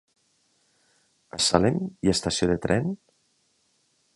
[1.37, 2.91] A Salem hi ha estació de tren?